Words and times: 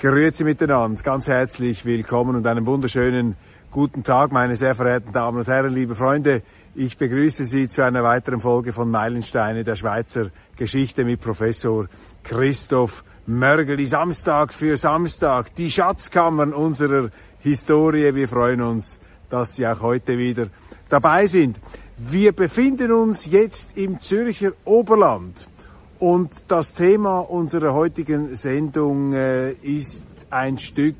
Grüezi 0.00 0.44
miteinander, 0.44 1.02
ganz 1.02 1.26
herzlich 1.26 1.84
willkommen 1.84 2.36
und 2.36 2.46
einen 2.46 2.66
wunderschönen 2.66 3.34
guten 3.72 4.04
Tag, 4.04 4.30
meine 4.30 4.54
sehr 4.54 4.76
verehrten 4.76 5.12
Damen 5.12 5.38
und 5.38 5.48
Herren, 5.48 5.74
liebe 5.74 5.96
Freunde. 5.96 6.42
Ich 6.76 6.96
begrüße 6.96 7.44
Sie 7.44 7.66
zu 7.66 7.82
einer 7.84 8.04
weiteren 8.04 8.40
Folge 8.40 8.72
von 8.72 8.92
Meilensteine 8.92 9.64
der 9.64 9.74
Schweizer 9.74 10.30
Geschichte 10.54 11.04
mit 11.04 11.20
Professor 11.20 11.88
Christoph 12.22 13.02
Mörgeli. 13.26 13.86
Samstag 13.86 14.54
für 14.54 14.76
Samstag, 14.76 15.52
die 15.56 15.68
Schatzkammern 15.68 16.52
unserer 16.52 17.10
Historie. 17.40 18.14
Wir 18.14 18.28
freuen 18.28 18.62
uns, 18.62 19.00
dass 19.30 19.56
Sie 19.56 19.66
auch 19.66 19.80
heute 19.80 20.16
wieder 20.16 20.46
dabei 20.88 21.26
sind. 21.26 21.58
Wir 21.96 22.30
befinden 22.30 22.92
uns 22.92 23.26
jetzt 23.26 23.76
im 23.76 24.00
Zürcher 24.00 24.52
Oberland. 24.64 25.48
Und 25.98 26.30
das 26.46 26.74
Thema 26.74 27.20
unserer 27.20 27.72
heutigen 27.74 28.36
Sendung 28.36 29.14
äh, 29.14 29.50
ist 29.50 30.08
ein 30.30 30.58
Stück 30.58 30.94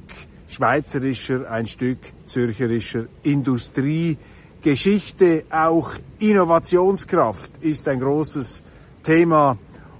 schweizerischer, 0.48 1.48
ein 1.48 1.68
Stück 1.68 1.98
zürcherischer 2.26 3.04
Industriegeschichte. 3.22 5.44
Auch 5.50 5.92
Innovationskraft 6.18 7.52
ist 7.60 7.86
ein 7.86 8.00
großes 8.00 8.60
Thema. 9.04 9.56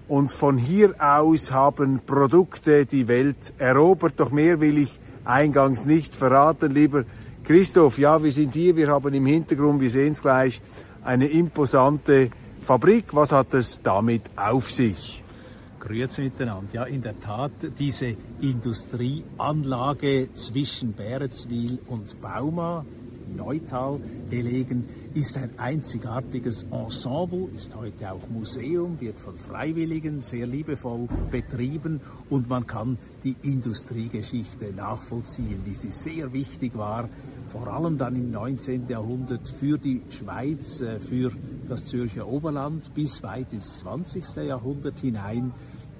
Und 0.08 0.32
von 0.32 0.58
hier 0.58 0.96
aus 0.98 1.52
haben 1.52 2.00
Produkte 2.04 2.84
die 2.84 3.06
Welt 3.06 3.54
erobert. 3.58 4.14
Doch 4.16 4.32
mehr 4.32 4.60
will 4.60 4.78
ich 4.78 4.98
eingangs 5.24 5.86
nicht 5.86 6.12
verraten. 6.12 6.72
Lieber 6.72 7.04
Christoph, 7.44 7.98
ja, 7.98 8.20
wir 8.20 8.32
sind 8.32 8.52
hier. 8.52 8.74
Wir 8.74 8.88
haben 8.88 9.14
im 9.14 9.26
Hintergrund, 9.26 9.80
wir 9.80 9.90
sehen 9.90 10.10
es 10.10 10.20
gleich, 10.20 10.60
eine 11.04 11.28
imposante 11.28 12.30
Fabrik. 12.68 13.14
Was 13.14 13.32
hat 13.32 13.54
es 13.54 13.80
damit 13.82 14.24
auf 14.36 14.70
sich? 14.70 15.22
Grüezi 15.80 16.20
miteinander. 16.20 16.68
Ja, 16.74 16.84
in 16.84 17.00
der 17.00 17.18
Tat, 17.18 17.50
diese 17.78 18.14
Industrieanlage 18.42 20.28
zwischen 20.34 20.92
Bäretswil 20.92 21.78
und 21.86 22.20
Bauma, 22.20 22.84
Neutal 23.34 24.00
gelegen, 24.28 24.86
ist 25.14 25.38
ein 25.38 25.58
einzigartiges 25.58 26.64
Ensemble, 26.64 27.48
ist 27.56 27.74
heute 27.74 28.12
auch 28.12 28.28
Museum, 28.28 29.00
wird 29.00 29.18
von 29.18 29.38
Freiwilligen 29.38 30.20
sehr 30.20 30.46
liebevoll 30.46 31.08
betrieben 31.30 32.02
und 32.28 32.50
man 32.50 32.66
kann 32.66 32.98
die 33.24 33.36
Industriegeschichte 33.44 34.74
nachvollziehen, 34.74 35.62
wie 35.64 35.74
sie 35.74 35.90
sehr 35.90 36.34
wichtig 36.34 36.76
war, 36.76 37.08
vor 37.48 37.66
allem 37.68 37.96
dann 37.98 38.16
im 38.16 38.30
19. 38.30 38.88
Jahrhundert 38.88 39.48
für 39.48 39.78
die 39.78 40.02
Schweiz, 40.10 40.80
äh, 40.80 41.00
für 41.00 41.32
das 41.66 41.86
Zürcher 41.86 42.26
Oberland 42.26 42.92
bis 42.94 43.22
weit 43.22 43.52
ins 43.52 43.78
20. 43.78 44.44
Jahrhundert 44.46 44.98
hinein. 44.98 45.52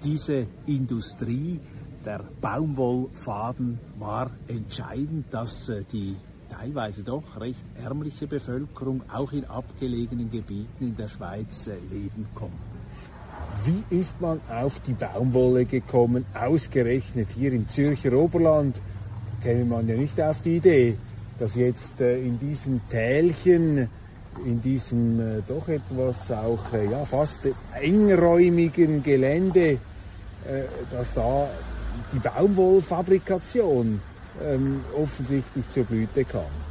Diese 0.04 0.46
Industrie, 0.66 1.60
der 2.04 2.24
Baumwollfaden 2.40 3.78
war 3.98 4.30
entscheidend, 4.46 5.26
dass 5.32 5.68
äh, 5.68 5.84
die 5.92 6.16
teilweise 6.50 7.02
doch 7.02 7.40
recht 7.40 7.64
ärmliche 7.82 8.26
Bevölkerung 8.26 9.02
auch 9.12 9.32
in 9.32 9.44
abgelegenen 9.44 10.30
Gebieten 10.30 10.84
in 10.84 10.96
der 10.96 11.08
Schweiz 11.08 11.66
äh, 11.66 11.76
leben 11.90 12.26
konnte. 12.34 12.56
Wie 13.64 13.96
ist 13.96 14.20
man 14.20 14.40
auf 14.48 14.80
die 14.80 14.92
Baumwolle 14.92 15.64
gekommen, 15.64 16.24
ausgerechnet 16.34 17.28
hier 17.34 17.52
im 17.52 17.68
Zürcher 17.68 18.12
Oberland? 18.12 18.76
Käme 19.42 19.64
man 19.64 19.88
ja 19.88 19.96
nicht 19.96 20.20
auf 20.20 20.42
die 20.42 20.56
Idee, 20.56 20.96
dass 21.38 21.54
jetzt 21.54 22.00
äh, 22.00 22.18
in 22.18 22.38
diesem 22.38 22.80
Tälchen, 22.88 23.88
in 24.44 24.62
diesem 24.62 25.20
äh, 25.20 25.42
doch 25.46 25.68
etwas 25.68 26.30
auch 26.30 26.72
ja, 26.90 27.04
fast 27.04 27.40
engräumigen 27.80 29.02
Gelände, 29.02 29.78
dass 30.90 31.12
da 31.12 31.48
die 32.12 32.20
Baumwollfabrikation 32.20 34.00
ähm, 34.42 34.84
offensichtlich 34.96 35.68
zur 35.70 35.84
Blüte 35.84 36.24
kam. 36.24 36.67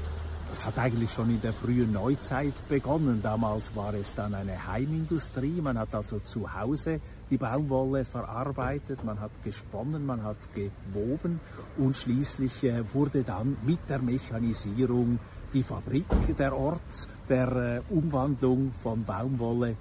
Das 0.50 0.66
hat 0.66 0.78
eigentlich 0.80 1.12
schon 1.12 1.30
in 1.30 1.42
der 1.42 1.54
frühen 1.54 1.92
Neuzeit 1.92 2.54
begonnen. 2.70 3.22
Damals 3.22 3.76
war 3.76 3.94
es 3.94 4.16
dann 4.16 4.34
eine 4.34 4.68
Heimindustrie. 4.68 5.62
Man 5.62 5.78
hat 5.78 5.94
also 5.94 6.20
zu 6.20 6.54
Hause 6.54 7.02
die 7.30 7.38
Baumwolle 7.38 8.06
verarbeitet, 8.06 9.04
man 9.04 9.20
hat 9.20 9.32
gesponnen, 9.44 10.06
man 10.06 10.24
hat 10.24 10.38
gewoben 10.54 11.42
und 11.78 11.96
schließlich 11.96 12.64
äh, 12.64 12.94
wurde 12.94 13.24
dann 13.24 13.58
mit 13.66 13.80
der 13.90 14.00
Mechanisierung 14.00 15.20
die 15.54 15.64
Fabrik 15.64 16.06
der 16.38 16.56
Ort 16.56 17.08
der 17.28 17.84
äh, 17.90 17.94
Umwandlung 17.94 18.74
von 18.82 19.04
Baumwolle 19.04 19.76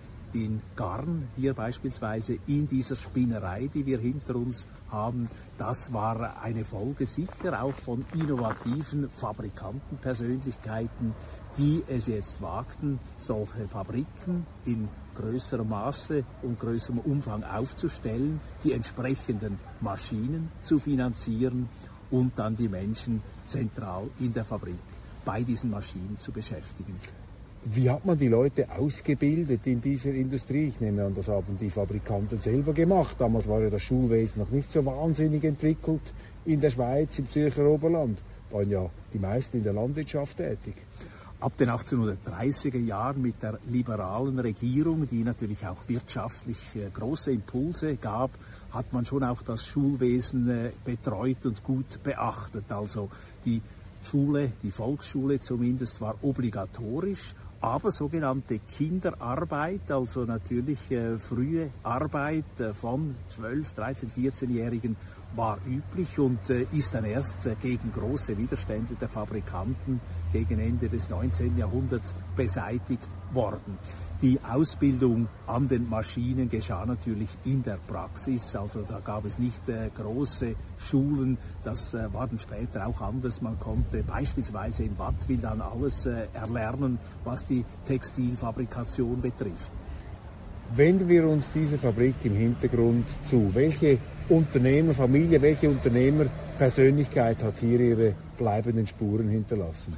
in 0.45 0.61
Garn, 0.77 1.29
hier 1.37 1.55
beispielsweise 1.55 2.39
in 2.47 2.69
dieser 2.69 2.97
Spinnerei, 2.97 3.69
die 3.73 3.87
wir 3.87 3.99
hinter 3.99 4.37
uns 4.37 4.67
haben. 4.91 5.29
Das 5.59 5.93
war 5.93 6.43
eine 6.43 6.65
Folge 6.65 7.07
sicher 7.07 7.63
auch 7.63 7.75
von 7.75 8.05
innovativen 8.15 9.11
Fabrikantenpersönlichkeiten, 9.11 11.15
die 11.57 11.83
es 11.89 12.07
jetzt 12.07 12.43
wagten, 12.43 12.99
solche 13.19 13.67
Fabriken 13.69 14.47
in 14.65 14.89
größerem 15.17 15.69
Maße 15.69 16.25
und 16.43 16.61
größerem 16.61 17.01
Umfang 17.01 17.43
aufzustellen, 17.45 18.41
die 18.63 18.73
entsprechenden 18.73 19.59
Maschinen 19.81 20.51
zu 20.61 20.79
finanzieren 20.79 21.69
und 22.11 22.39
dann 22.39 22.57
die 22.57 22.69
Menschen 22.69 23.23
zentral 23.45 24.09
in 24.21 24.33
der 24.33 24.45
Fabrik 24.45 24.79
bei 25.25 25.43
diesen 25.43 25.71
Maschinen 25.71 26.17
zu 26.19 26.31
beschäftigen. 26.31 27.01
Wie 27.69 27.91
hat 27.91 28.07
man 28.07 28.17
die 28.17 28.29
Leute 28.29 28.71
ausgebildet 28.71 29.67
in 29.67 29.81
dieser 29.81 30.11
Industrie? 30.11 30.69
Ich 30.69 30.81
nehme 30.81 31.05
an, 31.05 31.17
das 31.17 31.27
haben 31.27 31.59
die 31.61 31.69
Fabrikanten 31.69 32.39
selber 32.39 32.73
gemacht. 32.73 33.17
Damals 33.19 33.49
war 33.49 33.61
ja 33.61 33.71
das 33.71 33.83
Schulwesen 33.83 34.43
noch 34.43 34.51
nicht 34.51 34.71
so 34.71 34.87
wahnsinnig 34.87 35.43
entwickelt 35.43 36.15
in 36.45 36.61
der 36.61 36.71
Schweiz, 36.71 37.19
im 37.19 37.29
Zürcher 37.29 37.67
Oberland. 37.67 38.23
Waren 38.53 38.71
ja 38.71 38.89
die 39.13 39.19
meisten 39.19 39.57
in 39.57 39.65
der 39.65 39.73
Landwirtschaft 39.73 40.37
tätig. 40.37 40.77
Ab 41.41 41.57
den 41.57 41.69
1830er 41.71 42.79
Jahren 42.79 43.21
mit 43.21 43.43
der 43.43 43.59
liberalen 43.69 44.39
Regierung, 44.39 45.05
die 45.09 45.25
natürlich 45.25 45.67
auch 45.67 45.89
wirtschaftlich 45.89 46.59
äh, 46.77 46.89
große 46.95 47.33
Impulse 47.33 47.97
gab, 47.97 48.31
hat 48.71 48.93
man 48.93 49.05
schon 49.05 49.25
auch 49.25 49.43
das 49.43 49.67
Schulwesen 49.67 50.49
äh, 50.49 50.71
betreut 50.85 51.45
und 51.45 51.65
gut 51.65 52.01
beachtet. 52.05 52.67
Also 52.69 53.11
die 53.45 53.61
Schule, 54.05 54.53
die 54.63 54.71
Volksschule 54.71 55.41
zumindest, 55.41 56.01
war 56.01 56.15
obligatorisch 56.23 57.35
aber 57.61 57.91
sogenannte 57.91 58.59
Kinderarbeit, 58.77 59.91
also 59.91 60.25
natürlich 60.25 60.91
äh, 60.91 61.19
frühe 61.19 61.71
Arbeit 61.83 62.45
äh, 62.59 62.73
von 62.73 63.15
12, 63.35 63.73
13, 63.73 64.11
14-Jährigen 64.17 64.97
war 65.37 65.59
üblich 65.67 66.19
und 66.19 66.51
äh, 66.51 66.67
ist 66.73 66.95
dann 66.95 67.05
erst 67.05 67.47
äh, 67.47 67.55
gegen 67.61 67.93
große 67.93 68.37
Widerstände 68.37 68.95
der 69.01 69.09
Fabrikanten 69.09 70.01
gegen 70.33 70.59
Ende 70.59 70.89
des 70.89 71.11
19. 71.11 71.57
Jahrhunderts 71.57 72.15
beseitigt 72.35 73.09
worden. 73.33 73.79
Die 74.23 74.41
Ausbildung 74.51 75.29
an 75.47 75.69
den 75.69 75.89
Maschinen 75.91 76.49
geschah 76.49 76.87
natürlich 76.87 77.29
in 77.45 77.63
der 77.63 77.79
Praxis, 77.87 78.57
also 78.57 78.81
da 78.89 79.01
gab 79.01 79.27
es 79.27 79.39
nicht 79.39 79.69
äh, 79.69 79.91
große 79.95 80.55
Schulen, 80.79 81.37
das 81.65 81.95
war 81.95 82.27
dann 82.27 82.39
später 82.39 82.87
auch 82.87 83.01
anders. 83.03 83.43
Man 83.43 83.59
konnte 83.59 84.03
beispielsweise 84.03 84.85
in 84.85 84.99
Wattwil 84.99 85.39
dann 85.39 85.61
alles 85.61 86.07
erlernen, 86.07 86.99
was 87.25 87.45
die 87.45 87.65
Textilfabrikation 87.87 89.21
betrifft. 89.21 89.73
Wenden 90.75 91.09
wir 91.09 91.29
uns 91.29 91.51
diese 91.55 91.79
Fabrik 91.79 92.17
im 92.25 92.35
Hintergrund 92.35 93.07
zu. 93.25 93.55
Welche 93.55 93.99
Unternehmerfamilie, 94.29 95.41
welche 95.41 95.69
Unternehmerpersönlichkeit 95.69 97.43
hat 97.43 97.61
hier 97.61 97.81
ihre 97.81 98.15
bleibenden 98.37 98.87
Spuren 98.87 99.29
hinterlassen? 99.29 99.97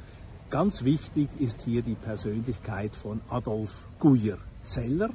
Ganz 0.49 0.83
wichtig 0.83 1.29
ist 1.39 1.61
hier 1.61 1.81
die 1.81 1.95
Persönlichkeit 1.95 2.95
von 2.95 3.21
Adolf 3.29 3.85
Guyer 3.99 4.37
Zeller. 4.63 5.09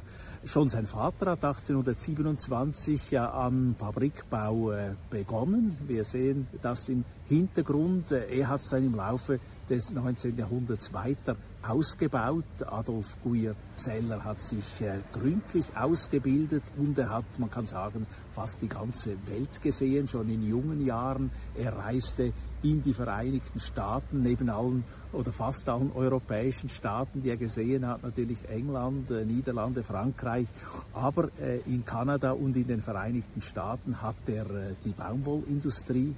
Schon 0.44 0.68
sein 0.68 0.86
Vater 0.86 1.32
hat 1.32 1.44
1827 1.44 3.10
ja 3.10 3.32
am 3.32 3.74
Fabrikbau 3.78 4.72
äh, 4.72 4.90
begonnen. 5.08 5.76
Wir 5.86 6.04
sehen 6.04 6.46
das 6.62 6.88
im 6.88 7.04
Hintergrund. 7.28 8.12
Er 8.12 8.48
hat 8.48 8.60
es 8.60 8.68
dann 8.68 8.84
im 8.84 8.94
Laufe 8.94 9.40
des 9.68 9.92
19. 9.92 10.36
Jahrhunderts 10.36 10.92
weiter 10.92 11.36
ausgebaut. 11.66 12.44
Adolf 12.66 13.16
Guyer-Zeller 13.22 14.24
hat 14.24 14.40
sich 14.40 14.80
äh, 14.80 14.98
gründlich 15.12 15.64
ausgebildet 15.76 16.62
und 16.76 16.98
er 16.98 17.10
hat, 17.10 17.24
man 17.38 17.50
kann 17.50 17.66
sagen, 17.66 18.06
fast 18.32 18.62
die 18.62 18.68
ganze 18.68 19.16
Welt 19.26 19.62
gesehen, 19.62 20.08
schon 20.08 20.28
in 20.28 20.46
jungen 20.46 20.84
Jahren. 20.84 21.30
Er 21.56 21.76
reiste 21.76 22.32
in 22.62 22.82
die 22.82 22.94
Vereinigten 22.94 23.60
Staaten, 23.60 24.22
neben 24.22 24.48
allen 24.48 24.84
oder 25.12 25.32
fast 25.32 25.68
allen 25.68 25.92
europäischen 25.92 26.68
Staaten, 26.68 27.22
die 27.22 27.30
er 27.30 27.36
gesehen 27.36 27.86
hat, 27.86 28.02
natürlich 28.02 28.38
England, 28.48 29.10
äh, 29.10 29.24
Niederlande, 29.24 29.82
Frankreich, 29.82 30.48
aber 30.92 31.28
äh, 31.40 31.60
in 31.66 31.84
Kanada 31.84 32.32
und 32.32 32.56
in 32.56 32.66
den 32.66 32.82
Vereinigten 32.82 33.40
Staaten 33.40 34.00
hat 34.02 34.16
er 34.26 34.50
äh, 34.50 34.74
die 34.84 34.92
Baumwollindustrie 34.92 36.14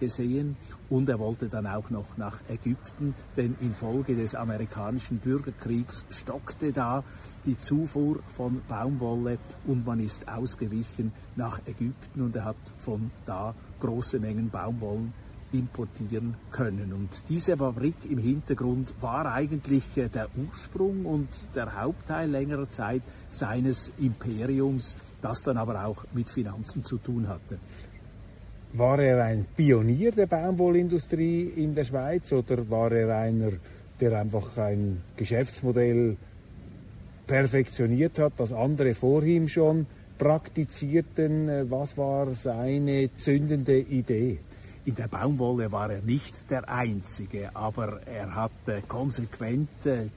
gesehen 0.00 0.56
und 0.88 1.08
er 1.08 1.18
wollte 1.18 1.48
dann 1.48 1.66
auch 1.66 1.90
noch 1.90 2.16
nach 2.16 2.40
Ägypten, 2.48 3.14
denn 3.36 3.54
infolge 3.60 4.16
des 4.16 4.34
amerikanischen 4.34 5.18
Bürgerkriegs 5.18 6.04
stockte 6.10 6.72
da 6.72 7.04
die 7.46 7.58
Zufuhr 7.58 8.20
von 8.34 8.62
Baumwolle 8.68 9.38
und 9.66 9.86
man 9.86 10.00
ist 10.00 10.26
ausgewichen 10.28 11.12
nach 11.36 11.60
Ägypten 11.66 12.22
und 12.22 12.34
er 12.34 12.46
hat 12.46 12.56
von 12.78 13.10
da 13.26 13.54
große 13.78 14.18
Mengen 14.18 14.50
Baumwollen 14.50 15.12
importieren 15.52 16.36
können. 16.50 16.92
Und 16.92 17.22
diese 17.28 17.56
Fabrik 17.56 17.96
im 18.08 18.18
Hintergrund 18.18 18.94
war 19.00 19.32
eigentlich 19.32 19.96
äh, 19.96 20.08
der 20.08 20.28
Ursprung 20.36 21.04
und 21.06 21.28
der 21.54 21.80
Hauptteil 21.80 22.30
längerer 22.30 22.68
Zeit 22.68 23.02
seines 23.30 23.92
Imperiums, 23.98 24.96
das 25.20 25.42
dann 25.42 25.56
aber 25.56 25.84
auch 25.84 26.04
mit 26.12 26.28
Finanzen 26.28 26.84
zu 26.84 26.98
tun 26.98 27.28
hatte. 27.28 27.58
War 28.72 29.00
er 29.00 29.24
ein 29.24 29.46
Pionier 29.56 30.12
der 30.12 30.26
Baumwollindustrie 30.26 31.52
in 31.56 31.74
der 31.74 31.84
Schweiz 31.84 32.32
oder 32.32 32.70
war 32.70 32.92
er 32.92 33.16
einer, 33.16 33.50
der 33.98 34.20
einfach 34.20 34.56
ein 34.58 35.02
Geschäftsmodell 35.16 36.16
perfektioniert 37.26 38.20
hat, 38.20 38.34
das 38.36 38.52
andere 38.52 38.94
vor 38.94 39.24
ihm 39.24 39.48
schon 39.48 39.86
praktizierten? 40.18 41.68
Was 41.68 41.98
war 41.98 42.32
seine 42.36 43.10
zündende 43.16 43.76
Idee? 43.76 44.38
In 44.86 44.94
der 44.94 45.08
Baumwolle 45.08 45.70
war 45.70 45.90
er 45.90 46.00
nicht 46.00 46.50
der 46.50 46.66
Einzige, 46.68 47.54
aber 47.54 48.00
er 48.06 48.34
hat 48.34 48.50
konsequent 48.88 49.68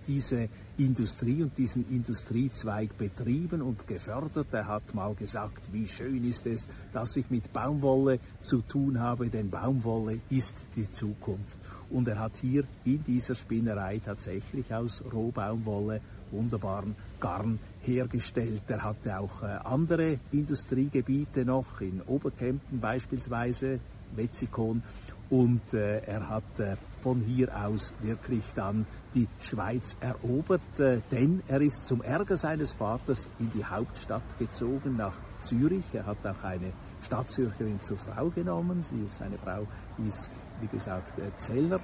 diese 0.08 0.48
Industrie 0.78 1.44
und 1.44 1.58
diesen 1.58 1.88
Industriezweig 1.90 2.98
betrieben 2.98 3.62
und 3.62 3.86
gefördert. 3.88 4.48
Er 4.54 4.68
hat 4.68 4.96
mal 4.96 5.14
gesagt, 5.16 5.62
wie 5.74 5.88
schön 5.88 6.24
ist 6.24 6.48
es, 6.48 6.70
dass 6.94 7.18
ich 7.18 7.30
mit 7.30 7.52
Baumwolle 7.52 8.20
zu 8.40 8.62
tun 8.62 9.00
habe, 9.00 9.28
denn 9.28 9.50
Baumwolle 9.50 10.20
ist 10.30 10.64
die 10.76 10.90
Zukunft. 10.90 11.58
Und 11.90 12.08
er 12.08 12.20
hat 12.20 12.38
hier 12.38 12.64
in 12.86 13.04
dieser 13.04 13.36
Spinnerei 13.36 14.00
tatsächlich 14.04 14.74
aus 14.74 15.04
Rohbaumwolle 15.12 16.00
wunderbaren 16.32 16.96
Garn 17.20 17.60
hergestellt. 17.82 18.64
Er 18.68 18.84
hatte 18.84 19.20
auch 19.20 19.44
andere 19.44 20.18
Industriegebiete 20.32 21.46
noch, 21.46 21.82
in 21.82 22.02
Oberkempten 22.02 22.80
beispielsweise, 22.80 23.80
Wetzikon. 24.16 24.84
Und 25.30 25.74
äh, 25.74 26.00
er 26.02 26.30
hat 26.30 26.60
äh, 26.60 26.76
von 27.02 27.22
hier 27.22 27.50
aus 27.66 27.94
wirklich 28.02 28.44
dann 28.56 28.86
die 29.16 29.28
Schweiz 29.42 29.98
erobert, 30.00 30.80
äh, 30.80 31.00
denn 31.12 31.42
er 31.48 31.62
ist 31.62 31.88
zum 31.88 32.02
Ärger 32.02 32.38
seines 32.38 32.74
Vaters 32.74 33.28
in 33.40 33.50
die 33.52 33.66
Hauptstadt 33.66 34.38
gezogen, 34.38 34.96
nach 34.98 35.16
Zürich. 35.40 35.86
Er 35.94 36.06
hat 36.06 36.26
auch 36.26 36.44
eine 36.44 36.72
Stadtzürcherin 37.04 37.80
zur 37.80 37.98
Frau 37.98 38.30
genommen. 38.30 38.82
Sie, 38.82 39.06
seine 39.10 39.38
Frau 39.38 39.68
hieß, 39.98 40.30
wie 40.62 40.68
gesagt, 40.68 41.18
äh, 41.20 41.36
Zeller. 41.38 41.80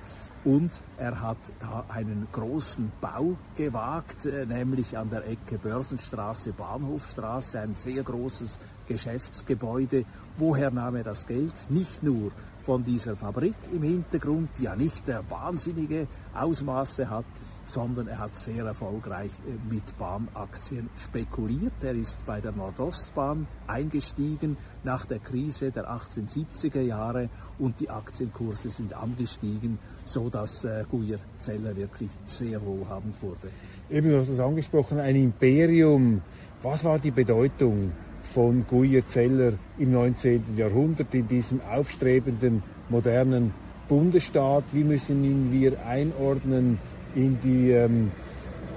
Und 0.46 0.81
er 0.98 1.20
hat 1.22 1.38
da 1.60 1.84
einen 1.90 2.28
großen 2.31 2.92
Bau 3.02 3.36
gewagt, 3.58 4.26
äh, 4.26 4.46
nämlich 4.46 4.98
an 4.98 5.10
der 5.10 5.28
Ecke 5.28 5.58
Börsenstraße, 5.58 6.54
Bahnhofstraße, 6.54 7.60
ein 7.60 7.74
sehr 7.74 8.04
großes 8.04 8.60
Geschäftsgebäude. 8.90 10.04
Woher 10.38 10.72
nahm 10.72 10.98
er 10.98 11.04
das 11.04 11.26
Geld? 11.26 11.54
Nicht 11.70 12.04
nur 12.04 12.32
von 12.64 12.84
dieser 12.84 13.16
Fabrik 13.16 13.56
im 13.74 13.84
Hintergrund, 13.84 14.50
die 14.58 14.64
ja 14.64 14.76
nicht 14.76 15.04
wahnsinnige 15.30 16.08
Ausmaße 16.34 17.10
hat, 17.10 17.26
sondern 17.66 18.08
er 18.08 18.20
hat 18.20 18.36
sehr 18.36 18.66
erfolgreich 18.66 19.32
äh, 19.48 19.74
mit 19.74 19.98
Bahnaktien 19.98 20.90
spekuliert. 20.98 21.74
Er 21.82 21.94
ist 21.94 22.26
bei 22.26 22.42
der 22.42 22.52
Nordostbahn 22.52 23.48
eingestiegen 23.68 24.58
nach 24.84 25.06
der 25.06 25.20
Krise 25.20 25.72
der 25.72 25.90
1870er 25.90 26.82
Jahre 26.82 27.30
und 27.58 27.80
die 27.80 27.90
Aktienkurse 27.90 28.70
sind 28.70 28.94
angestiegen, 28.94 29.80
so 30.04 30.30
dass 30.30 30.64
äh, 30.64 30.84
Guyer 30.92 31.20
Zeller 31.38 31.76
wirklich 31.76 32.12
sehr 32.26 32.64
wohlhabend 32.64 33.22
wurde. 33.22 33.50
Eben, 33.90 34.10
du 34.10 34.20
hast 34.20 34.30
es 34.30 34.40
angesprochen, 34.40 35.00
ein 35.00 35.16
Imperium. 35.16 36.22
Was 36.62 36.84
war 36.84 37.00
die 37.00 37.12
Bedeutung 37.12 37.94
von 38.34 38.66
Guyer 38.68 39.06
Zeller 39.08 39.54
im 39.78 39.92
19. 39.92 40.56
Jahrhundert 40.56 41.14
in 41.14 41.28
diesem 41.28 41.62
aufstrebenden 41.62 42.64
modernen 42.90 43.54
Bundesstaat? 43.88 44.66
Wie 44.72 44.84
müssen 44.84 45.24
ihn 45.24 45.52
wir 45.52 45.86
einordnen 45.86 46.78
in 47.16 47.40
die 47.44 47.72
ähm, 47.72 48.12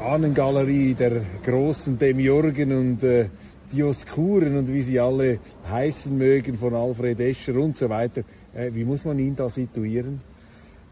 Ahnengalerie 0.00 0.94
der 0.94 1.20
großen 1.44 1.98
Demiurgen 1.98 2.72
und 2.72 3.04
äh, 3.04 3.28
Dioskuren 3.72 4.56
und 4.56 4.72
wie 4.72 4.82
sie 4.82 4.98
alle 4.98 5.38
heißen 5.70 6.16
mögen 6.16 6.56
von 6.56 6.74
Alfred 6.74 7.20
Escher 7.20 7.56
und 7.56 7.76
so 7.76 7.88
weiter? 7.88 8.22
Äh, 8.54 8.70
wie 8.72 8.84
muss 8.84 9.04
man 9.04 9.18
ihn 9.18 9.36
da 9.36 9.48
situieren? 9.48 10.20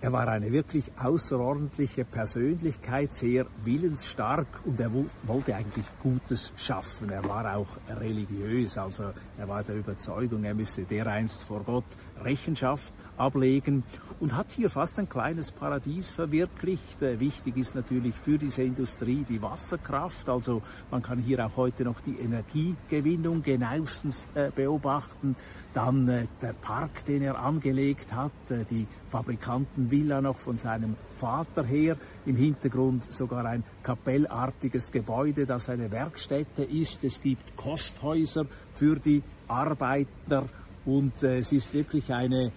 Er 0.03 0.13
war 0.13 0.27
eine 0.29 0.51
wirklich 0.51 0.91
außerordentliche 0.99 2.07
Persönlichkeit, 2.07 3.13
sehr 3.13 3.45
willensstark 3.65 4.47
und 4.65 4.81
er 4.81 4.91
wollte 5.25 5.55
eigentlich 5.55 5.85
Gutes 6.03 6.55
schaffen. 6.57 7.11
Er 7.11 7.23
war 7.29 7.55
auch 7.55 7.69
religiös, 8.01 8.79
also 8.79 9.13
er 9.37 9.49
war 9.49 9.63
der 9.63 9.77
Überzeugung, 9.77 10.45
er 10.45 10.55
müsse 10.55 10.85
dereinst 10.85 11.43
vor 11.43 11.63
Gott 11.65 11.85
Rechenschaft 12.25 12.95
ablegen 13.21 13.85
und 14.21 14.37
hat 14.37 14.51
hier 14.51 14.71
fast 14.71 14.99
ein 14.99 15.09
kleines 15.09 15.53
Paradies 15.53 16.11
verwirklicht. 16.11 17.03
Äh, 17.03 17.21
wichtig 17.21 17.57
ist 17.57 17.75
natürlich 17.75 18.15
für 18.15 18.39
diese 18.39 18.63
Industrie 18.63 19.25
die 19.29 19.41
Wasserkraft. 19.41 20.29
Also 20.29 20.63
man 20.91 21.03
kann 21.03 21.19
hier 21.19 21.45
auch 21.45 21.57
heute 21.57 21.85
noch 21.85 22.01
die 22.01 22.17
Energiegewinnung 22.17 23.43
genauestens 23.43 24.29
äh, 24.35 24.51
beobachten. 24.55 25.37
Dann 25.73 26.09
äh, 26.09 26.27
der 26.43 26.53
Park, 26.53 27.05
den 27.07 27.23
er 27.23 27.39
angelegt 27.41 28.15
hat, 28.15 28.33
die 28.71 28.87
Fabrikantenvilla 29.11 30.21
noch 30.21 30.37
von 30.37 30.57
seinem 30.57 30.97
Vater 31.17 31.65
her. 31.65 31.97
Im 32.27 32.37
Hintergrund 32.37 33.11
sogar 33.13 33.45
ein 33.47 33.65
kapellartiges 33.83 34.91
Gebäude, 34.91 35.47
das 35.47 35.69
eine 35.69 35.91
Werkstätte 35.91 36.63
ist. 36.63 37.05
Es 37.05 37.23
gibt 37.23 37.57
Kosthäuser 37.57 38.47
für 38.75 38.97
die 38.97 39.23
Arbeiter 39.49 40.47
und 40.85 41.23
es 41.23 41.53
ist 41.53 41.75
wirklich 41.75 42.13
eine 42.13 42.53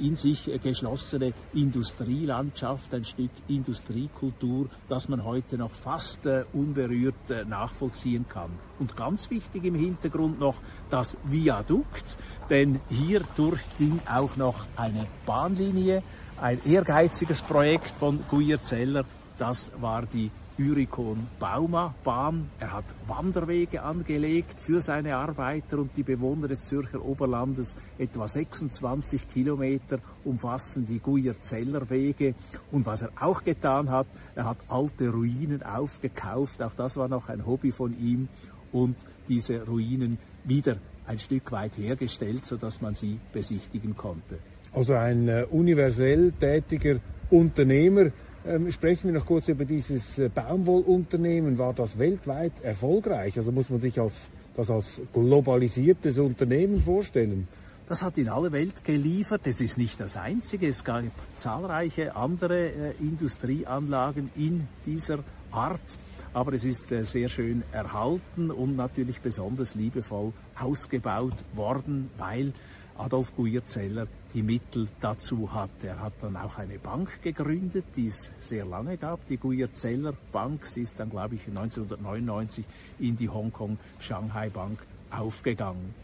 in 0.00 0.14
sich 0.14 0.50
geschlossene 0.62 1.32
Industrielandschaft, 1.52 2.92
ein 2.94 3.04
Stück 3.04 3.30
Industriekultur, 3.48 4.68
das 4.88 5.08
man 5.08 5.24
heute 5.24 5.58
noch 5.58 5.70
fast 5.70 6.26
äh, 6.26 6.44
unberührt 6.52 7.30
äh, 7.30 7.44
nachvollziehen 7.44 8.26
kann. 8.28 8.50
Und 8.78 8.96
ganz 8.96 9.30
wichtig 9.30 9.64
im 9.64 9.74
Hintergrund 9.74 10.40
noch 10.40 10.56
das 10.90 11.16
Viadukt, 11.24 12.16
denn 12.50 12.80
hierdurch 12.88 13.60
ging 13.78 14.00
auch 14.06 14.36
noch 14.36 14.64
eine 14.76 15.06
Bahnlinie, 15.26 16.02
ein 16.40 16.60
ehrgeiziges 16.64 17.42
Projekt 17.42 17.92
von 17.98 18.20
Guyer 18.30 18.60
Zeller, 18.62 19.04
das 19.38 19.70
war 19.80 20.02
die 20.06 20.30
Urikon 20.62 21.26
Bauma 21.40 21.94
Bahn. 22.04 22.48
Er 22.60 22.72
hat 22.72 22.84
Wanderwege 23.08 23.82
angelegt 23.82 24.60
für 24.60 24.80
seine 24.80 25.16
Arbeiter 25.16 25.78
und 25.78 25.96
die 25.96 26.02
Bewohner 26.02 26.48
des 26.48 26.66
Zürcher 26.66 27.04
Oberlandes. 27.04 27.76
Etwa 27.98 28.28
26 28.28 29.28
Kilometer 29.28 29.98
umfassen 30.24 30.86
die 30.86 31.00
Guyer-Zeller 31.00 31.90
Wege. 31.90 32.34
Und 32.70 32.86
was 32.86 33.02
er 33.02 33.10
auch 33.20 33.42
getan 33.42 33.90
hat, 33.90 34.06
er 34.34 34.48
hat 34.48 34.58
alte 34.68 35.08
Ruinen 35.08 35.62
aufgekauft. 35.62 36.62
Auch 36.62 36.74
das 36.76 36.96
war 36.96 37.08
noch 37.08 37.28
ein 37.28 37.44
Hobby 37.44 37.72
von 37.72 37.98
ihm. 37.98 38.28
Und 38.70 38.96
diese 39.28 39.66
Ruinen 39.66 40.18
wieder 40.44 40.76
ein 41.06 41.18
Stück 41.18 41.50
weit 41.52 41.76
hergestellt, 41.76 42.44
sodass 42.44 42.80
man 42.80 42.94
sie 42.94 43.18
besichtigen 43.32 43.96
konnte. 43.96 44.38
Also 44.72 44.94
ein 44.94 45.28
äh, 45.28 45.44
universell 45.50 46.32
tätiger 46.32 47.00
Unternehmer, 47.30 48.10
ähm, 48.46 48.70
sprechen 48.72 49.12
wir 49.12 49.18
noch 49.18 49.26
kurz 49.26 49.48
über 49.48 49.64
dieses 49.64 50.18
äh, 50.18 50.28
Baumwollunternehmen. 50.28 51.58
War 51.58 51.74
das 51.74 51.98
weltweit 51.98 52.52
erfolgreich? 52.62 53.36
Also 53.38 53.52
muss 53.52 53.70
man 53.70 53.80
sich 53.80 53.98
als, 54.00 54.28
das 54.56 54.70
als 54.70 55.00
globalisiertes 55.12 56.18
Unternehmen 56.18 56.80
vorstellen? 56.80 57.48
Das 57.88 58.02
hat 58.02 58.16
in 58.18 58.28
alle 58.28 58.52
Welt 58.52 58.84
geliefert. 58.84 59.42
Es 59.44 59.60
ist 59.60 59.78
nicht 59.78 60.00
das 60.00 60.16
einzige. 60.16 60.68
Es 60.68 60.84
gab 60.84 61.04
zahlreiche 61.36 62.16
andere 62.16 62.68
äh, 62.68 62.92
Industrieanlagen 63.00 64.30
in 64.36 64.66
dieser 64.86 65.18
Art. 65.50 65.98
aber 66.34 66.54
es 66.54 66.64
ist 66.64 66.90
äh, 66.92 67.04
sehr 67.04 67.28
schön 67.28 67.62
erhalten 67.72 68.50
und 68.50 68.76
natürlich 68.76 69.20
besonders 69.20 69.74
liebevoll 69.74 70.32
ausgebaut 70.58 71.44
worden, 71.54 72.10
weil 72.18 72.52
Adolf 72.98 73.34
Guyer-Zeller 73.36 74.06
die 74.34 74.42
Mittel 74.42 74.88
dazu 75.00 75.52
hatte. 75.52 75.88
Er 75.88 76.00
hat 76.00 76.14
dann 76.20 76.36
auch 76.36 76.58
eine 76.58 76.78
Bank 76.78 77.22
gegründet, 77.22 77.84
die 77.96 78.08
es 78.08 78.32
sehr 78.40 78.64
lange 78.64 78.96
gab, 78.96 79.26
die 79.26 79.36
Guyer-Zeller 79.36 80.14
Bank. 80.32 80.66
Sie 80.66 80.82
ist 80.82 80.98
dann, 80.98 81.10
glaube 81.10 81.36
ich, 81.36 81.46
1999 81.48 82.64
in 82.98 83.16
die 83.16 83.28
Hongkong-Shanghai 83.28 84.50
Bank 84.50 84.78
aufgegangen. 85.10 85.94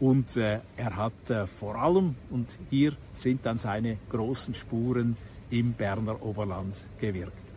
Und 0.00 0.36
äh, 0.36 0.60
er 0.76 0.96
hat 0.96 1.30
äh, 1.30 1.46
vor 1.46 1.76
allem, 1.76 2.14
und 2.30 2.48
hier 2.70 2.96
sind 3.14 3.44
dann 3.44 3.58
seine 3.58 3.98
großen 4.10 4.54
Spuren 4.54 5.16
im 5.50 5.72
Berner 5.72 6.22
Oberland 6.22 6.76
gewirkt. 7.00 7.48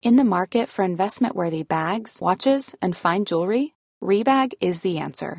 In 0.00 0.18
the 0.18 0.24
market 0.24 0.68
for 0.68 0.84
investment-worthy 0.84 1.64
bags, 1.64 2.20
watches, 2.20 2.74
and 2.80 2.94
fine 2.94 3.24
jewelry, 3.24 3.72
Rebag 4.02 4.52
is 4.60 4.82
the 4.82 4.98
answer. 4.98 5.38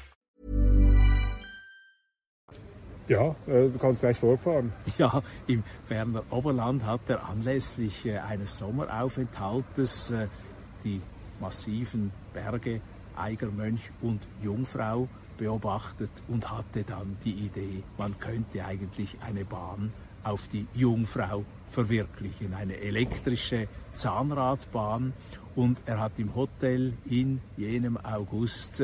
Ja, 3.11 3.35
äh, 3.45 3.67
du 3.67 3.77
kannst 3.77 3.99
gleich 3.99 4.17
fortfahren. 4.17 4.71
Ja, 4.97 5.21
im 5.45 5.63
Berner 5.89 6.23
Oberland 6.29 6.85
hat 6.85 7.01
er 7.09 7.27
anlässlich 7.27 8.05
äh, 8.05 8.19
eines 8.19 8.57
Sommeraufenthaltes 8.57 10.11
äh, 10.11 10.27
die 10.85 11.01
massiven 11.41 12.13
Berge 12.33 12.79
Eigermönch 13.17 13.91
und 14.01 14.21
Jungfrau 14.41 15.09
beobachtet 15.37 16.09
und 16.29 16.49
hatte 16.49 16.85
dann 16.85 17.17
die 17.25 17.33
Idee, 17.33 17.83
man 17.97 18.17
könnte 18.17 18.63
eigentlich 18.63 19.17
eine 19.19 19.43
Bahn 19.43 19.91
auf 20.23 20.47
die 20.47 20.65
Jungfrau 20.73 21.43
verwirklichen, 21.69 22.53
eine 22.53 22.77
elektrische 22.77 23.67
Zahnradbahn. 23.91 25.11
Und 25.57 25.79
er 25.85 25.99
hat 25.99 26.17
im 26.17 26.33
Hotel 26.33 26.93
in 27.09 27.41
jenem 27.57 27.97
August 27.97 28.81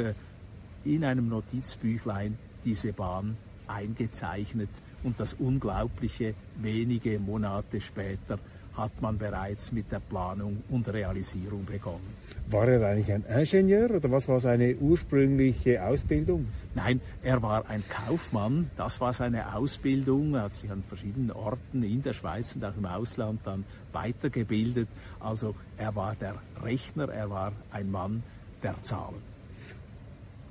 in 0.84 1.06
einem 1.06 1.30
Notizbüchlein 1.30 2.38
diese 2.66 2.92
Bahn 2.92 3.38
eingezeichnet 3.68 4.70
und 5.04 5.20
das 5.20 5.34
Unglaubliche, 5.34 6.34
wenige 6.58 7.20
Monate 7.20 7.80
später 7.82 8.40
hat 8.78 9.02
man 9.02 9.18
bereits 9.18 9.72
mit 9.72 9.92
der 9.92 10.00
Planung 10.00 10.64
und 10.70 10.88
Realisierung 10.88 11.66
begonnen. 11.66 12.16
War 12.50 12.68
er 12.68 12.88
eigentlich 12.88 13.12
ein 13.12 13.26
Ingenieur 13.26 13.90
oder 13.90 14.12
was 14.12 14.28
war 14.28 14.40
seine 14.40 14.76
ursprüngliche 14.76 15.84
Ausbildung? 15.84 16.48
Nein, 16.76 17.02
er 17.24 17.42
war 17.42 17.68
ein 17.70 17.84
Kaufmann, 17.90 18.70
das 18.78 19.02
war 19.02 19.14
seine 19.14 19.56
Ausbildung. 19.56 20.36
Er 20.36 20.44
hat 20.44 20.56
sich 20.56 20.70
an 20.70 20.84
verschiedenen 20.88 21.32
Orten 21.32 21.82
in 21.82 22.04
der 22.04 22.14
Schweiz 22.14 22.56
und 22.56 22.64
auch 22.64 22.78
im 22.78 22.86
Ausland 22.86 23.42
dann 23.44 23.66
weitergebildet. 23.92 24.88
Also 25.20 25.56
er 25.78 25.96
war 25.96 26.16
der 26.16 26.36
Rechner, 26.62 27.10
er 27.10 27.30
war 27.32 27.52
ein 27.72 27.90
Mann 27.90 28.22
der 28.62 28.76
Zahlen. 28.84 29.37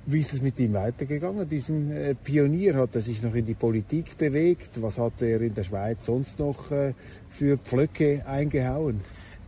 Wie 0.09 0.21
ist 0.21 0.31
es 0.31 0.41
mit 0.41 0.57
ihm 0.57 0.71
weitergegangen? 0.71 1.49
Diesen 1.49 1.91
äh, 1.91 2.15
Pionier 2.15 2.75
hat 2.75 2.95
er 2.95 3.01
sich 3.01 3.21
noch 3.21 3.35
in 3.35 3.45
die 3.45 3.55
Politik 3.55 4.17
bewegt. 4.17 4.81
Was 4.81 4.97
hat 4.97 5.21
er 5.21 5.41
in 5.41 5.53
der 5.53 5.65
Schweiz 5.65 6.05
sonst 6.05 6.39
noch 6.39 6.71
äh, 6.71 6.93
für 7.29 7.57
Pflöcke 7.57 8.23
eingehauen? 8.25 9.01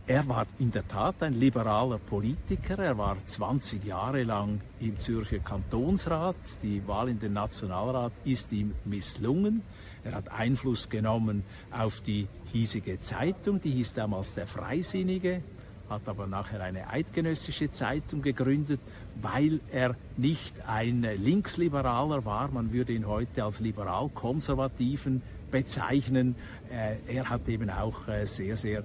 Er 0.06 0.28
war 0.28 0.46
in 0.58 0.70
der 0.70 0.86
Tat 0.86 1.22
ein 1.22 1.32
liberaler 1.32 1.96
Politiker. 1.96 2.78
Er 2.78 2.98
war 2.98 3.16
20 3.24 3.82
Jahre 3.84 4.22
lang 4.22 4.60
im 4.80 4.98
Zürcher 4.98 5.38
Kantonsrat. 5.38 6.36
Die 6.62 6.86
Wahl 6.86 7.08
in 7.08 7.18
den 7.18 7.32
Nationalrat 7.32 8.12
ist 8.26 8.52
ihm 8.52 8.74
misslungen. 8.84 9.62
Er 10.04 10.12
hat 10.12 10.30
Einfluss 10.30 10.90
genommen 10.90 11.42
auf 11.70 12.02
die 12.02 12.28
hiesige 12.52 13.00
Zeitung, 13.00 13.62
die 13.62 13.70
hieß 13.70 13.94
damals 13.94 14.34
der 14.34 14.46
Freisinnige 14.46 15.42
hat 15.90 16.08
aber 16.08 16.26
nachher 16.26 16.62
eine 16.62 16.88
eidgenössische 16.88 17.70
Zeitung 17.70 18.22
gegründet, 18.22 18.80
weil 19.20 19.60
er 19.72 19.96
nicht 20.16 20.54
ein 20.66 21.02
Linksliberaler 21.02 22.24
war. 22.24 22.50
Man 22.50 22.72
würde 22.72 22.92
ihn 22.92 23.06
heute 23.06 23.44
als 23.44 23.60
liberal-konservativen 23.60 25.20
bezeichnen. 25.50 26.36
Äh, 26.70 26.96
er 27.14 27.28
hat 27.28 27.48
eben 27.48 27.68
auch 27.70 28.06
äh, 28.08 28.24
sehr, 28.24 28.56
sehr 28.56 28.80
äh, 28.80 28.82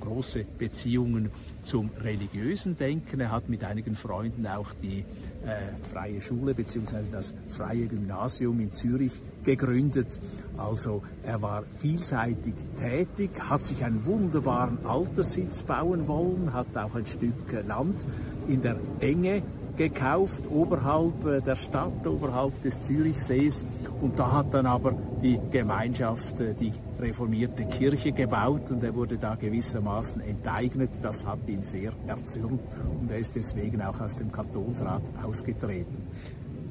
große 0.00 0.44
Beziehungen 0.58 1.30
zum 1.62 1.90
religiösen 2.00 2.76
Denken. 2.76 3.20
Er 3.20 3.30
hat 3.30 3.48
mit 3.48 3.64
einigen 3.64 3.96
Freunden 3.96 4.46
auch 4.46 4.72
die 4.82 5.04
äh, 5.44 5.86
freie 5.90 6.20
Schule 6.20 6.54
bzw. 6.54 7.10
das 7.10 7.34
freie 7.48 7.86
Gymnasium 7.86 8.60
in 8.60 8.72
Zürich 8.72 9.12
gegründet. 9.44 10.18
Also 10.56 11.02
er 11.22 11.40
war 11.42 11.64
vielseitig 11.80 12.54
tätig, 12.76 13.30
hat 13.38 13.62
sich 13.62 13.84
einen 13.84 14.04
wunderbaren 14.06 14.84
Alterssitz 14.84 15.62
bauen 15.62 16.08
wollen, 16.08 16.52
hat 16.52 16.76
auch 16.76 16.94
ein 16.94 17.06
Stück 17.06 17.66
Land 17.66 18.06
in 18.48 18.62
der 18.62 18.76
Enge 19.00 19.42
gekauft, 19.78 20.42
oberhalb 20.50 21.24
äh, 21.24 21.40
der 21.40 21.56
Stadt, 21.56 22.06
oberhalb 22.06 22.60
des 22.62 22.80
Zürichsees. 22.80 23.64
Und 24.02 24.18
da 24.18 24.32
hat 24.32 24.52
dann 24.52 24.66
aber 24.66 24.92
die 25.22 25.40
Gemeinschaft 25.50 26.40
äh, 26.40 26.54
die 26.54 26.72
reformierte 26.98 27.64
Kirche 27.66 28.12
gebaut 28.12 28.70
und 28.70 28.82
er 28.82 28.94
wurde 28.94 29.18
da 29.18 29.34
gewissermaßen 29.34 30.20
enteignet. 30.22 30.90
Das 31.02 31.24
hat 31.24 31.40
ihn 31.46 31.62
sehr 31.62 31.92
erzürnt 32.06 32.60
und 33.00 33.10
er 33.10 33.18
ist 33.18 33.36
deswegen 33.36 33.82
auch 33.82 34.00
aus 34.00 34.16
dem 34.16 34.32
Kantonsrat 34.32 35.02
ausgetreten. 35.22 35.96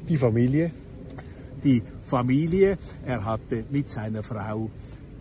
Die 0.07 0.17
Familie? 0.17 0.71
Die 1.63 1.81
Familie, 2.05 2.77
er 3.05 3.25
hatte 3.25 3.65
mit 3.69 3.89
seiner 3.89 4.23
Frau 4.23 4.69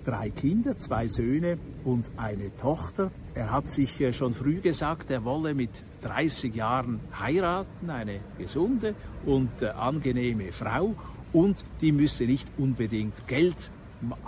drei 0.05 0.31
Kinder, 0.31 0.77
zwei 0.77 1.09
Söhne 1.09 1.59
und 1.85 2.11
eine 2.17 2.55
Tochter. 2.57 3.11
Er 3.35 3.51
hat 3.51 3.69
sich 3.69 4.01
äh, 4.01 4.13
schon 4.13 4.35
früh 4.35 4.61
gesagt, 4.61 5.11
er 5.11 5.25
wolle 5.25 5.55
mit 5.55 5.85
30 6.03 6.55
Jahren 6.55 7.01
heiraten, 7.19 7.91
eine 7.91 8.21
gesunde 8.39 8.95
und 9.25 9.63
äh, 9.63 9.67
angenehme 9.67 10.53
Frau 10.53 10.95
und 11.33 11.65
die 11.81 11.93
müsse 11.93 12.25
nicht 12.25 12.49
unbedingt 12.57 13.27
Geld 13.27 13.73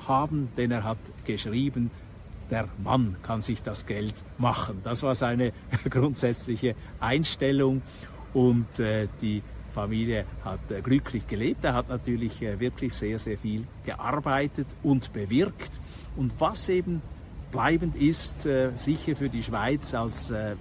haben, 0.06 0.48
denn 0.56 0.70
er 0.70 0.84
hat 0.84 0.98
geschrieben, 1.24 1.90
der 2.50 2.68
Mann 2.82 3.16
kann 3.22 3.42
sich 3.42 3.62
das 3.62 3.86
Geld 3.86 4.14
machen. 4.38 4.80
Das 4.84 5.02
war 5.02 5.14
seine 5.14 5.52
grundsätzliche 5.90 6.74
Einstellung 7.00 7.82
und 8.32 8.80
äh, 8.80 9.08
die 9.20 9.42
Familie 9.72 10.24
hat 10.44 10.70
äh, 10.70 10.80
glücklich 10.80 11.26
gelebt. 11.26 11.64
Er 11.64 11.74
hat 11.74 11.88
natürlich 11.88 12.40
äh, 12.42 12.58
wirklich 12.58 12.94
sehr, 12.94 13.18
sehr 13.18 13.38
viel 13.38 13.66
gearbeitet 13.84 14.66
und 14.82 15.12
bewirkt. 15.12 15.70
Und 16.16 16.32
was 16.40 16.68
eben 16.68 17.02
bleibend 17.50 17.94
ist, 17.96 18.46
äh, 18.46 18.72
sicher 18.74 19.14
für 19.14 19.28
die 19.28 19.42
Schweiz 19.42 19.94
als 19.94 20.30
äh, 20.30 20.56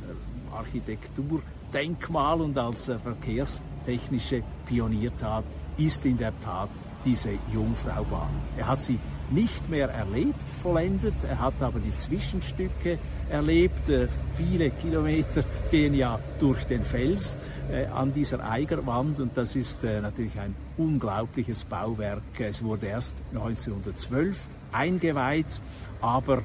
Architekturdenkmal 0.51 2.41
und 2.41 2.57
als 2.57 2.89
äh, 2.89 2.99
verkehrstechnische 2.99 4.43
Pioniertat, 4.65 5.45
ist 5.77 6.05
in 6.05 6.17
der 6.17 6.33
Tat 6.41 6.69
diese 7.07 7.29
Jungfraubahn. 7.53 8.29
Er 8.57 8.67
hat 8.67 8.81
sie 8.81 8.99
nicht 9.31 9.69
mehr 9.69 9.89
erlebt, 9.89 10.39
vollendet, 10.61 11.15
er 11.27 11.39
hat 11.39 11.53
aber 11.61 11.79
die 11.79 11.95
Zwischenstücke 11.95 12.99
erlebt. 13.29 13.89
Äh, 13.89 14.07
viele 14.35 14.71
Kilometer 14.71 15.43
gehen 15.71 15.93
ja 15.93 16.19
durch 16.39 16.65
den 16.65 16.83
Fels 16.83 17.37
äh, 17.71 17.85
an 17.85 18.13
dieser 18.13 18.43
Eigerwand 18.49 19.21
und 19.21 19.37
das 19.37 19.55
ist 19.55 19.83
äh, 19.85 20.01
natürlich 20.01 20.37
ein 20.37 20.53
unglaubliches 20.77 21.63
Bauwerk. 21.63 22.39
Es 22.39 22.61
wurde 22.61 22.87
erst 22.87 23.15
1912 23.33 24.37
eingeweiht, 24.73 25.61
aber 26.01 26.43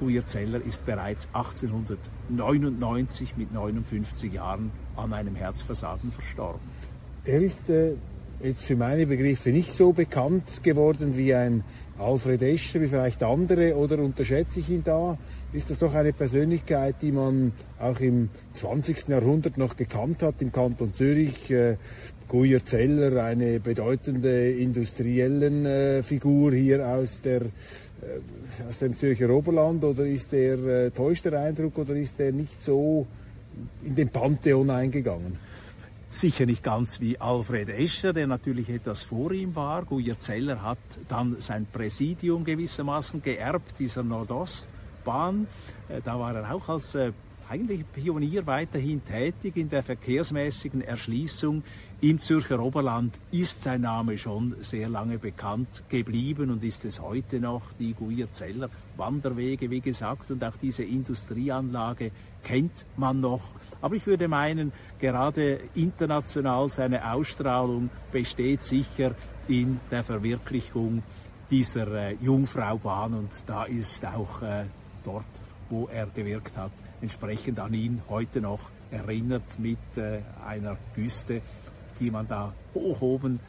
Guyer 0.00 0.22
ist 0.64 0.86
bereits 0.86 1.26
1800 1.32 1.98
99 2.28 3.36
mit 3.36 3.52
59 3.52 4.32
Jahren 4.32 4.70
an 4.96 5.12
einem 5.12 5.34
Herzversagen 5.34 6.12
verstorben. 6.12 6.60
Er 7.24 7.40
ist 7.42 7.68
äh, 7.70 7.94
jetzt 8.42 8.64
für 8.64 8.76
meine 8.76 9.06
Begriffe 9.06 9.50
nicht 9.50 9.72
so 9.72 9.92
bekannt 9.92 10.62
geworden 10.62 11.16
wie 11.16 11.34
ein 11.34 11.64
Alfred 11.98 12.42
Escher, 12.42 12.80
wie 12.80 12.86
vielleicht 12.86 13.22
andere, 13.22 13.74
oder 13.76 13.98
unterschätze 13.98 14.60
ich 14.60 14.70
ihn 14.70 14.84
da? 14.84 15.18
Ist 15.52 15.70
das 15.70 15.78
doch 15.78 15.94
eine 15.94 16.12
Persönlichkeit, 16.12 16.96
die 17.02 17.10
man 17.10 17.52
auch 17.80 17.98
im 17.98 18.30
20. 18.54 19.08
Jahrhundert 19.08 19.58
noch 19.58 19.76
gekannt 19.76 20.22
hat 20.22 20.36
im 20.40 20.52
Kanton 20.52 20.94
Zürich? 20.94 21.50
Äh, 21.50 21.76
Guyer 22.28 22.62
Zeller, 22.64 23.24
eine 23.24 23.58
bedeutende 23.58 24.52
industriellen 24.52 25.64
äh, 25.64 26.02
Figur 26.02 26.52
hier 26.52 26.86
aus 26.86 27.22
der 27.22 27.40
äh, 27.40 27.48
aus 28.68 28.78
dem 28.78 28.94
Zürcher 28.94 29.30
Oberland 29.30 29.82
oder 29.82 30.04
ist 30.06 30.32
der 30.32 30.92
täuscht 30.92 31.24
der 31.24 31.40
Eindruck 31.40 31.78
oder 31.78 31.96
ist 31.96 32.18
der 32.18 32.32
nicht 32.32 32.60
so 32.60 33.06
in 33.84 33.94
den 33.94 34.10
Pantheon 34.10 34.68
eingegangen? 34.70 35.38
Sicher 36.10 36.46
nicht 36.46 36.62
ganz 36.62 37.00
wie 37.02 37.20
Alfred 37.20 37.68
Escher, 37.68 38.14
der 38.14 38.26
natürlich 38.26 38.70
etwas 38.70 39.02
vor 39.02 39.30
ihm 39.30 39.54
war. 39.54 39.84
Guyer 39.84 40.18
Zeller 40.18 40.62
hat 40.62 40.78
dann 41.06 41.38
sein 41.38 41.66
Präsidium 41.70 42.44
gewissermaßen 42.44 43.22
geerbt, 43.22 43.78
dieser 43.78 44.02
Nordostbahn. 44.02 45.46
Äh, 45.88 46.00
da 46.02 46.18
war 46.18 46.34
er 46.34 46.54
auch 46.54 46.66
als 46.70 46.94
äh, 46.94 47.12
eigentlich 47.50 47.84
Pionier 47.92 48.46
weiterhin 48.46 49.04
tätig 49.04 49.56
in 49.56 49.70
der 49.70 49.82
verkehrsmäßigen 49.82 50.82
Erschließung 50.82 51.62
im 52.00 52.20
Zürcher 52.20 52.60
Oberland 52.60 53.18
ist 53.32 53.62
sein 53.62 53.80
Name 53.80 54.18
schon 54.18 54.56
sehr 54.60 54.88
lange 54.88 55.18
bekannt 55.18 55.82
geblieben 55.88 56.50
und 56.50 56.62
ist 56.62 56.84
es 56.84 57.00
heute 57.00 57.40
noch. 57.40 57.72
Die 57.78 57.94
Guyer-Zeller 57.94 58.68
Wanderwege, 58.96 59.70
wie 59.70 59.80
gesagt, 59.80 60.30
und 60.30 60.44
auch 60.44 60.56
diese 60.60 60.84
Industrieanlage 60.84 62.12
kennt 62.44 62.84
man 62.96 63.20
noch. 63.20 63.42
Aber 63.80 63.96
ich 63.96 64.06
würde 64.06 64.28
meinen, 64.28 64.72
gerade 65.00 65.60
international 65.74 66.70
seine 66.70 67.12
Ausstrahlung 67.12 67.90
besteht 68.12 68.60
sicher 68.60 69.14
in 69.48 69.80
der 69.90 70.04
Verwirklichung 70.04 71.02
dieser 71.50 72.10
äh, 72.10 72.16
Jungfraubahn 72.20 73.14
und 73.14 73.42
da 73.46 73.64
ist 73.64 74.04
auch 74.04 74.42
äh, 74.42 74.66
dort, 75.02 75.26
wo 75.70 75.88
er 75.90 76.06
gewirkt 76.06 76.56
hat, 76.56 76.72
entsprechend 77.00 77.58
an 77.58 77.74
ihn 77.74 78.02
heute 78.08 78.40
noch 78.40 78.70
erinnert 78.90 79.58
mit 79.58 79.78
äh, 79.96 80.20
einer 80.46 80.76
Büste 80.94 81.42
die 82.00 82.10
man 82.10 82.26
da 82.28 82.52
hoch 82.74 83.00
oben 83.00 83.40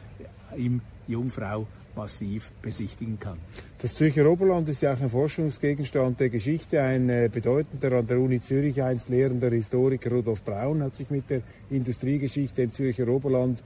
im 0.56 0.80
Jungfrau 1.06 1.66
massiv 1.96 2.50
besichtigen 2.62 3.18
kann. 3.18 3.38
Das 3.78 3.94
Zürcher 3.94 4.28
Oberland 4.30 4.68
ist 4.68 4.82
ja 4.82 4.92
auch 4.92 5.00
ein 5.00 5.10
Forschungsgegenstand 5.10 6.20
der 6.20 6.28
Geschichte. 6.28 6.80
Ein 6.80 7.08
äh, 7.08 7.28
bedeutender 7.32 7.98
an 7.98 8.06
der 8.06 8.18
Uni 8.20 8.40
Zürich 8.40 8.80
einst 8.82 9.08
lehrender 9.08 9.50
Historiker 9.50 10.10
Rudolf 10.10 10.44
Braun 10.44 10.82
hat 10.82 10.94
sich 10.94 11.10
mit 11.10 11.28
der 11.28 11.42
Industriegeschichte 11.68 12.62
im 12.62 12.72
Zürcher 12.72 13.08
Oberland 13.08 13.62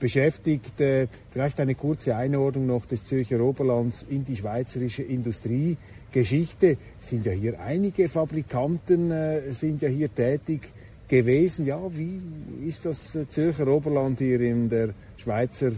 beschäftigt. 0.00 0.80
Äh, 0.80 1.06
vielleicht 1.30 1.60
eine 1.60 1.76
kurze 1.76 2.16
Einordnung 2.16 2.66
noch 2.66 2.84
des 2.84 3.04
Zürcher 3.04 3.40
Oberlands 3.40 4.04
in 4.08 4.24
die 4.24 4.36
schweizerische 4.36 5.04
Industriegeschichte. 5.04 5.97
Es 6.12 7.08
sind 7.08 7.26
ja 7.26 7.32
hier 7.32 7.60
einige 7.60 8.08
Fabrikanten 8.08 9.10
äh, 9.10 9.52
sind 9.52 9.82
ja 9.82 9.88
hier 9.88 10.12
tätig 10.14 10.72
gewesen. 11.06 11.66
Ja, 11.66 11.80
wie 11.92 12.20
ist 12.66 12.84
das 12.84 13.14
äh, 13.14 13.28
Zürcher 13.28 13.68
Oberland 13.68 14.18
hier 14.18 14.40
in 14.40 14.68
der 14.68 14.94
Schweizer 15.16 15.72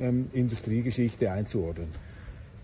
ähm, 0.00 0.30
Industriegeschichte 0.32 1.30
einzuordnen? 1.30 1.88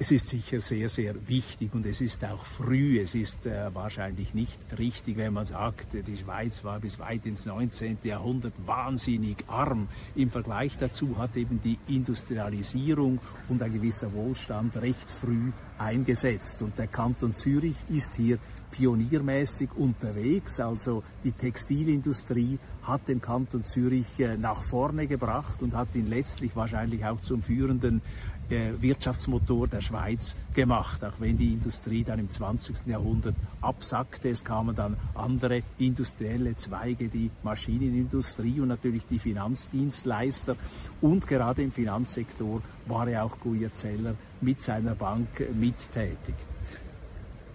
Es 0.05 0.11
ist 0.11 0.29
sicher 0.29 0.61
sehr, 0.61 0.91
sehr 0.91 1.15
wichtig 1.29 1.73
und 1.73 1.87
es 1.87 2.03
ist 2.03 2.23
auch 2.27 2.45
früh. 2.45 3.01
Es 3.01 3.15
ist 3.15 3.47
äh, 3.47 3.75
wahrscheinlich 3.75 4.35
nicht 4.35 4.59
richtig, 4.77 5.17
wenn 5.17 5.33
man 5.33 5.47
sagt, 5.47 5.95
die 5.95 6.19
Schweiz 6.19 6.63
war 6.63 6.79
bis 6.79 6.99
weit 6.99 7.25
ins 7.25 7.47
19. 7.47 7.97
Jahrhundert 8.03 8.53
wahnsinnig 8.67 9.43
arm. 9.47 9.89
Im 10.15 10.31
Vergleich 10.31 10.77
dazu 10.77 11.17
hat 11.17 11.35
eben 11.37 11.59
die 11.63 11.79
Industrialisierung 11.89 13.19
und 13.49 13.63
ein 13.63 13.73
gewisser 13.73 14.13
Wohlstand 14.13 14.77
recht 14.77 15.11
früh 15.11 15.53
eingesetzt. 15.79 16.61
Und 16.61 16.79
der 16.79 16.89
Kanton 16.89 17.33
Zürich 17.33 17.77
ist 17.89 18.17
hier 18.17 18.39
pioniermäßig 18.73 19.71
unterwegs. 19.77 20.61
Also 20.61 21.03
die 21.23 21.33
Textilindustrie 21.33 22.59
hat 22.83 23.09
den 23.09 23.21
Kanton 23.21 23.65
Zürich 23.65 24.19
äh, 24.19 24.37
nach 24.37 24.63
vorne 24.63 25.07
gebracht 25.07 25.63
und 25.63 25.75
hat 25.75 25.95
ihn 25.95 26.07
letztlich 26.07 26.55
wahrscheinlich 26.57 27.05
auch 27.05 27.21
zum 27.23 27.43
führenden 27.43 28.03
Wirtschaftsmotor 28.49 29.69
der 29.69 29.81
Schweiz 29.81 30.37
gemacht, 30.55 31.05
auch 31.05 31.15
wenn 31.19 31.37
die 31.37 31.53
Industrie 31.53 32.05
dann 32.05 32.19
im 32.19 32.29
20. 32.29 32.87
Jahrhundert 32.87 33.35
absackte. 33.61 34.29
Es 34.29 34.45
kamen 34.45 34.75
dann 34.75 34.97
andere 35.15 35.63
industrielle 35.79 36.55
Zweige, 36.57 37.09
die 37.09 37.31
Maschinenindustrie 37.43 38.61
und 38.61 38.69
natürlich 38.69 39.07
die 39.07 39.19
Finanzdienstleister. 39.19 40.57
Und 41.01 41.27
gerade 41.27 41.63
im 41.63 41.73
Finanzsektor 41.73 42.63
war 42.87 43.09
ja 43.09 43.23
auch 43.23 43.39
Guyer 43.41 43.73
Zeller 43.73 44.15
mit 44.41 44.61
seiner 44.61 44.95
Bank 44.95 45.29
mittätig. 45.55 46.35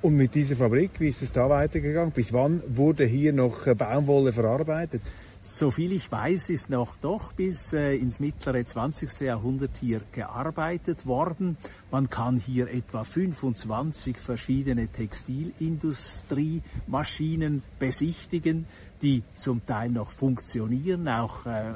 Und 0.02 0.16
mit 0.16 0.34
dieser 0.34 0.56
Fabrik, 0.56 0.92
wie 1.00 1.10
ist 1.10 1.22
es 1.22 1.34
da 1.34 1.50
weitergegangen? 1.50 2.12
Bis 2.12 2.32
wann 2.32 2.64
wurde 2.68 3.06
hier 3.06 3.34
noch 3.34 3.68
äh, 3.68 3.76
Baumwolle 3.76 4.32
verarbeitet? 4.32 5.02
Soviel 5.42 5.94
ich 5.94 6.12
weiß, 6.12 6.50
ist 6.50 6.70
noch 6.70 6.98
doch 6.98 7.32
bis 7.34 7.74
äh, 7.74 7.96
ins 7.96 8.20
mittlere 8.20 8.64
20. 8.64 9.22
Jahrhundert 9.22 9.72
hier 9.80 10.02
gearbeitet 10.12 11.06
worden. 11.06 11.58
Man 11.92 12.10
kann 12.10 12.38
hier 12.38 12.70
etwa 12.70 13.04
25 13.04 14.18
verschiedene 14.18 14.88
Textilindustriemaschinen 14.90 17.64
besichtigen, 17.80 18.68
die 19.02 19.24
zum 19.36 19.66
Teil 19.66 19.90
noch 19.90 20.12
funktionieren, 20.12 21.08
auch 21.08 21.46
äh, 21.46 21.72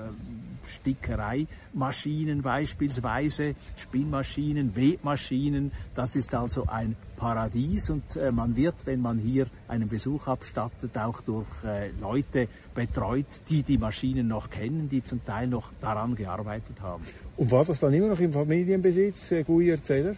Stickereimaschinen 0.67 2.41
beispielsweise, 2.41 3.55
Spinnmaschinen, 3.77 4.75
Webmaschinen. 4.75 5.71
Das 5.95 6.15
ist 6.15 6.33
also 6.33 6.65
ein 6.67 6.95
Paradies 7.15 7.89
und 7.89 8.15
äh, 8.15 8.31
man 8.31 8.55
wird, 8.55 8.75
wenn 8.86 9.01
man 9.01 9.17
hier 9.17 9.47
einen 9.67 9.88
Besuch 9.88 10.27
abstattet, 10.27 10.97
auch 10.97 11.21
durch 11.21 11.47
äh, 11.63 11.89
Leute 12.01 12.47
betreut, 12.73 13.27
die 13.49 13.63
die 13.63 13.77
Maschinen 13.77 14.27
noch 14.27 14.49
kennen, 14.49 14.89
die 14.89 15.03
zum 15.03 15.23
Teil 15.23 15.47
noch 15.47 15.71
daran 15.79 16.15
gearbeitet 16.15 16.81
haben. 16.81 17.03
Und 17.38 17.51
war 17.51 17.65
das 17.65 17.79
dann 17.79 17.93
immer 17.93 18.07
noch 18.07 18.19
im 18.19 18.33
Familienbesitz, 18.33 19.31
äh, 19.31 19.43
Gui 19.43 19.69
Erzähler? 19.69 20.15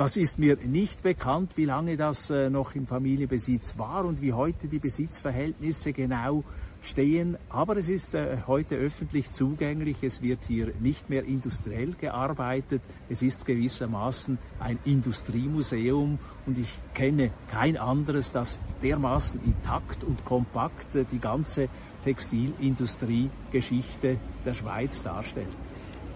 Das 0.00 0.16
ist 0.16 0.38
mir 0.38 0.56
nicht 0.56 1.02
bekannt, 1.02 1.58
wie 1.58 1.66
lange 1.66 1.98
das 1.98 2.30
äh, 2.30 2.48
noch 2.48 2.74
im 2.74 2.86
Familienbesitz 2.86 3.76
war 3.76 4.06
und 4.06 4.22
wie 4.22 4.32
heute 4.32 4.66
die 4.66 4.78
Besitzverhältnisse 4.78 5.92
genau 5.92 6.42
stehen. 6.80 7.36
Aber 7.50 7.76
es 7.76 7.90
ist 7.90 8.14
äh, 8.14 8.38
heute 8.46 8.76
öffentlich 8.76 9.30
zugänglich. 9.32 10.02
Es 10.02 10.22
wird 10.22 10.42
hier 10.46 10.72
nicht 10.80 11.10
mehr 11.10 11.24
industriell 11.24 11.92
gearbeitet. 11.92 12.80
Es 13.10 13.20
ist 13.20 13.44
gewissermaßen 13.44 14.38
ein 14.58 14.78
Industriemuseum 14.86 16.18
und 16.46 16.58
ich 16.58 16.78
kenne 16.94 17.30
kein 17.50 17.76
anderes, 17.76 18.32
das 18.32 18.58
dermaßen 18.82 19.44
intakt 19.44 20.02
und 20.02 20.24
kompakt 20.24 20.94
äh, 20.94 21.04
die 21.04 21.18
ganze 21.18 21.68
Textilindustrie-Geschichte 22.04 24.16
der 24.46 24.54
Schweiz 24.54 25.02
darstellt. 25.02 25.50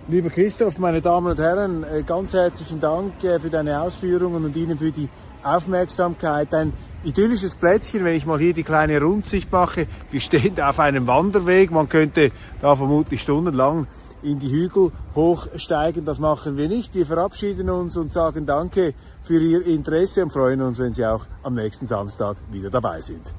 Lieber 0.07 0.29
Christoph, 0.29 0.79
meine 0.79 1.01
Damen 1.01 1.29
und 1.29 1.39
Herren, 1.39 1.83
äh, 1.83 2.03
ganz 2.03 2.35
herzlichen 2.35 2.79
Dank 2.79 3.25
äh, 3.25 3.41
für 3.41 3.49
deine 3.49 3.81
Ausführungen 3.81 4.45
und 4.45 4.55
Ihnen 4.55 4.77
für 4.77 4.93
die 4.93 5.09
Aufmerksamkeit. 5.43 6.53
Ein 6.53 6.75
idyllisches 7.05 7.57
Plätzchen, 7.57 8.05
wenn 8.05 8.15
ich 8.15 8.27
mal 8.27 8.39
hier 8.39 8.53
die 8.53 8.65
kleine 8.65 9.01
Rundsicht 9.01 9.51
mache. 9.51 9.87
Wir 10.11 10.21
stehen 10.21 10.61
auf 10.61 10.79
einem 10.79 11.07
Wanderweg. 11.07 11.71
Man 11.71 11.89
könnte 11.89 12.33
da 12.61 12.77
vermutlich 12.77 13.23
stundenlang 13.23 13.87
in 14.23 14.39
die 14.39 14.51
Hügel 14.51 14.93
hochsteigen. 15.15 16.05
Das 16.05 16.19
machen 16.19 16.59
wir 16.59 16.69
nicht. 16.69 16.95
Wir 16.95 17.07
verabschieden 17.07 17.71
uns 17.71 17.97
und 17.97 18.13
sagen 18.13 18.45
Danke 18.45 18.93
für 19.23 19.41
Ihr 19.41 19.67
Interesse 19.67 20.23
und 20.23 20.35
freuen 20.35 20.61
uns, 20.61 20.79
wenn 20.79 20.93
Sie 20.93 21.07
auch 21.07 21.25
am 21.43 21.55
nächsten 21.55 21.87
Samstag 21.87 22.37
wieder 22.51 22.69
dabei 22.69 23.01
sind. 23.01 23.33